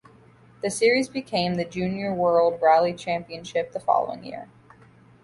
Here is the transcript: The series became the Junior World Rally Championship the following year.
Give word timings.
The 0.63 0.71
series 0.71 1.09
became 1.09 1.53
the 1.57 1.63
Junior 1.63 2.11
World 2.11 2.59
Rally 2.59 2.91
Championship 2.91 3.71
the 3.71 3.79
following 3.79 4.23
year. 4.23 4.49